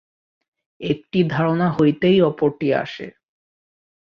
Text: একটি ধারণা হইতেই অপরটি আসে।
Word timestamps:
একটি 0.81 1.19
ধারণা 1.27 1.67
হইতেই 1.71 2.17
অপরটি 2.21 2.67
আসে। 2.73 3.07